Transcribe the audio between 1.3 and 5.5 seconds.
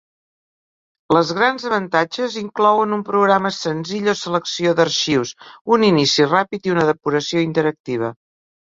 grans avantatges inclouen un programa senzill o selecció d'arxius,